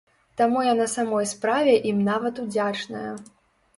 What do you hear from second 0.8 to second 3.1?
самой справе ім нават удзячная.